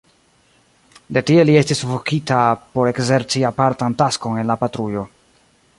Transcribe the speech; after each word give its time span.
De 1.17 1.23
tie 1.27 1.43
li 1.49 1.57
estis 1.59 1.83
vokita 1.91 2.41
por 2.77 2.91
ekzerci 2.93 3.47
apartan 3.53 3.99
taskon 4.03 4.43
en 4.45 4.53
la 4.53 4.59
patrujo. 4.65 5.07